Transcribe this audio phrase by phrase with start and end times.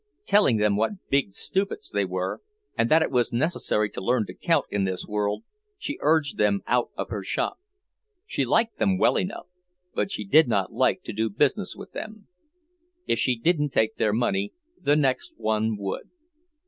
[0.25, 2.41] Telling them what big stupids they were,
[2.75, 5.43] and that it was necessary to learn to count in this world,
[5.77, 7.59] she urged them out of her shop.
[8.25, 9.45] She liked them well enough,
[9.93, 12.27] but she did not like to do business with them.
[13.05, 16.09] If she didn't take their money, the next one would.